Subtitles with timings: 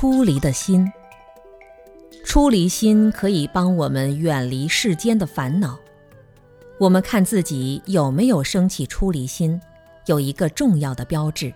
[0.00, 0.90] 出离的心。
[2.24, 5.78] 出离心可以帮我们远离世间的烦恼。
[6.78, 9.60] 我们看自己有没有升起出离心，
[10.06, 11.52] 有一个重要的标志，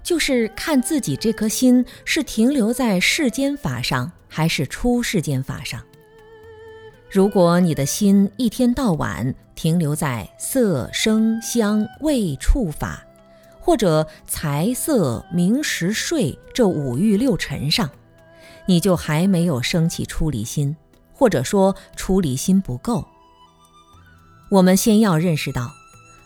[0.00, 5.82] 就是看自己这颗心是停留在世间法上，还是出世间法上。
[7.10, 13.04] 如果你的心一天到晚停留在色、声、香、味、触、法，
[13.64, 17.88] 或者财色名食睡这五欲六尘上，
[18.66, 20.76] 你就还没有升起出离心，
[21.12, 23.06] 或者说出离心不够。
[24.50, 25.72] 我们先要认识到，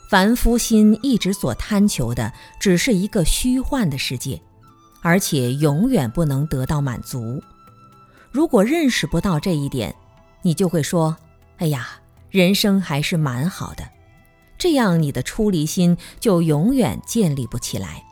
[0.09, 4.41] 凡夫心一直所贪求的只是一个虚幻的世界，
[5.03, 7.43] 而且永远不能得到满足。
[8.33, 9.95] 如果认识不到这一点，
[10.41, 11.15] 你就会说
[11.59, 11.89] ：“哎呀，
[12.31, 13.87] 人生还是蛮好的。”
[14.59, 18.03] 这样，你的出离心就永远建立不起来。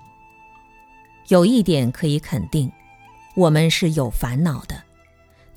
[1.29, 2.71] 有一点可以肯定，
[3.35, 4.83] 我们是有烦恼的，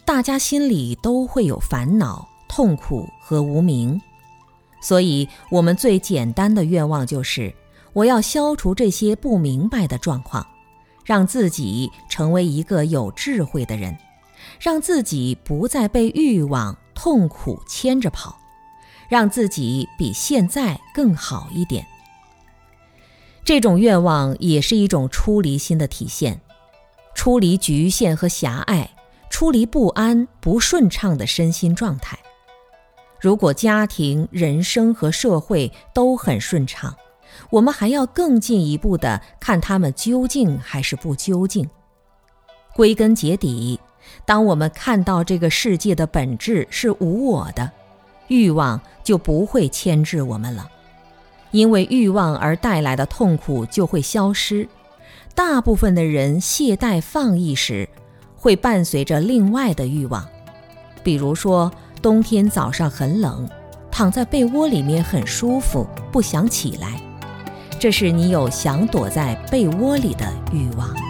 [0.06, 4.02] 大家心里都会有烦恼、痛苦和无明。
[4.80, 7.54] 所以，我们最简单的愿望就是：
[7.92, 10.48] 我要消除这些不明白的状况，
[11.04, 13.98] 让自己成为一个有智慧的人，
[14.60, 18.38] 让自己不再被欲望、痛苦牵着跑。
[19.10, 21.86] 让自己比现在更好一点，
[23.44, 26.42] 这种愿望也是一种出离心的体现，
[27.16, 28.90] 出离局限和狭隘，
[29.30, 32.18] 出离不安、不顺畅的身心状态。
[33.20, 36.96] 如果家庭、人生和社会都很顺畅，
[37.50, 41.70] 我们还要更进一步的看他们究竟还是不究竟。
[42.76, 43.80] 归根结底，
[44.26, 47.72] 当我们看到这个世界的本质是无我的。
[48.28, 50.68] 欲望就不会牵制我们了，
[51.52, 54.68] 因为欲望而带来的痛苦就会消失。
[55.34, 57.88] 大部分的人懈怠放逸时，
[58.36, 60.28] 会伴随着另外的欲望，
[61.04, 61.72] 比如说
[62.02, 63.48] 冬天早上很冷，
[63.92, 67.00] 躺在被窝里面很舒服，不想起来，
[67.80, 71.07] 这是你有想躲在被窝里的欲望。